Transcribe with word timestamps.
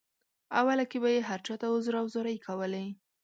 اوله 0.59 0.83
کې 0.91 0.97
به 1.03 1.09
یې 1.15 1.21
هر 1.29 1.39
چاته 1.47 1.65
عذر 1.73 1.93
او 2.01 2.05
زارۍ 2.13 2.37
کولې. 2.47 2.85